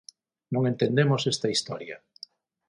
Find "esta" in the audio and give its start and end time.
1.33-1.51